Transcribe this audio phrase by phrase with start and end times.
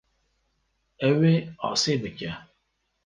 [1.09, 1.35] Ew ê
[1.69, 2.31] asê bike.